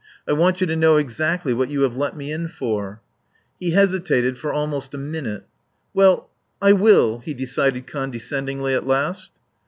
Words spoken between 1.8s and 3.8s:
have let me in for." He